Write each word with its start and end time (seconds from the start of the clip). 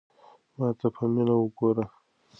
ما 0.57 0.67
ته 0.79 0.87
په 0.95 1.03
مینه 1.13 1.35
وگوره. 1.39 1.85